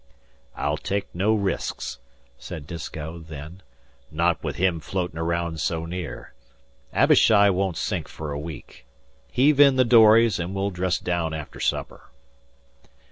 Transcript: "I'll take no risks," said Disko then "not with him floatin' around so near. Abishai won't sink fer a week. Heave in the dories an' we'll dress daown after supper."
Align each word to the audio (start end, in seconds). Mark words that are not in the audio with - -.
"I'll 0.55 0.77
take 0.77 1.13
no 1.13 1.35
risks," 1.35 1.99
said 2.39 2.65
Disko 2.65 3.19
then 3.19 3.61
"not 4.09 4.43
with 4.43 4.55
him 4.55 4.79
floatin' 4.79 5.19
around 5.19 5.59
so 5.59 5.85
near. 5.85 6.33
Abishai 6.91 7.51
won't 7.51 7.77
sink 7.77 8.07
fer 8.07 8.31
a 8.31 8.39
week. 8.39 8.87
Heave 9.31 9.59
in 9.59 9.75
the 9.75 9.85
dories 9.85 10.39
an' 10.39 10.55
we'll 10.55 10.71
dress 10.71 10.97
daown 10.97 11.37
after 11.39 11.59
supper." 11.59 12.09